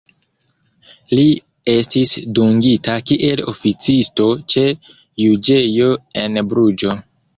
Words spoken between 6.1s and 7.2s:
en Bruĝo.